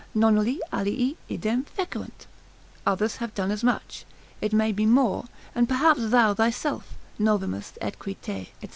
[0.15, 2.25] Nonnulli alii idem fecerunt;
[2.87, 4.03] others have done as much,
[4.41, 8.69] it may be more, and perhaps thou thyself, Novimus et qui te, &c.